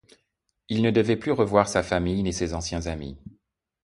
Il 0.67 0.81
ne 0.81 0.89
devait 0.89 1.15
plus 1.15 1.31
revoir 1.31 1.67
sa 1.67 1.83
famille 1.83 2.23
ni 2.23 2.33
ses 2.33 2.55
anciens 2.55 2.87
amis. 2.87 3.19